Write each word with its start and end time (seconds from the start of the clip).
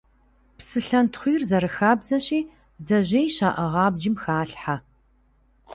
Псылъэнтхъуийр, 0.57 1.41
зэрыхабзэщи, 1.49 2.41
бдзэжьей 2.81 3.27
щаӀыгъ 3.35 3.75
абджым 3.85 4.15
халъхьэ. 4.21 4.75